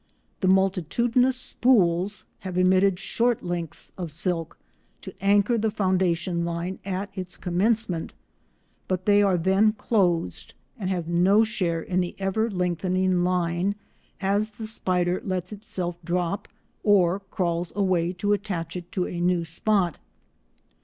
[0.39, 4.57] The multitudinous spools have emitted short lengths of silk
[5.01, 8.11] to anchor the foundation line at its commencement,
[8.87, 13.75] but they are then closed and have no share in the ever lengthening line
[14.19, 16.47] as the spider lets itself drop
[16.81, 19.99] or crawls away to attach it to a new spot.